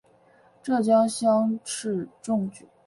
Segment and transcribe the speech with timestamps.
[0.63, 2.67] 浙江乡试中举。